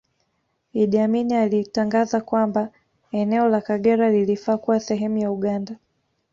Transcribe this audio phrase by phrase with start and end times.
[0.81, 2.71] Idi Amin alitangaza kwamba
[3.11, 5.75] eneo la Kagera lilifaa kuwa sehemu ya Uganda